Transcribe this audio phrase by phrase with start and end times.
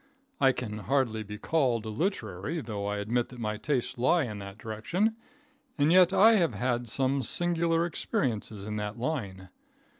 [0.39, 4.57] I can hardly be called literary, though I admit that my tastes lie in that
[4.57, 5.15] direction,
[5.77, 9.49] and yet I have had some singular experiences in that line.